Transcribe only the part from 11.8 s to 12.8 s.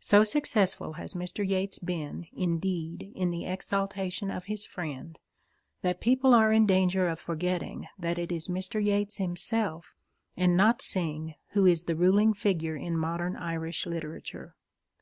the ruling figure